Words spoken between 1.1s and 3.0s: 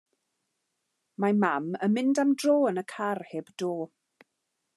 Mae mam yn mynd am dro yn y